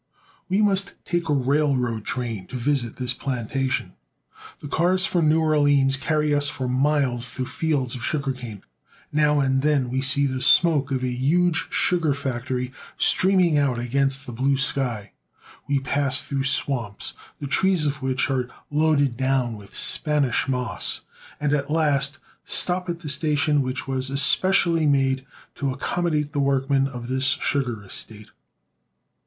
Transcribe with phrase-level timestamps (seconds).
[0.49, 3.93] We must take a railroad train to visit this plantation.
[4.59, 8.63] The cars from New Orleans carry us for miles through fields of sugar cane.
[9.13, 14.25] Now and then we see the smoke of a huge sugar factory streaming out against
[14.25, 15.11] the blue sky.
[15.67, 21.01] We pass through swamps, the trees of which are loaded down with Spanish moss,
[21.39, 26.87] and at last stop at the station which was especially made to accommodate the workmen
[26.87, 28.29] of this sugar estate.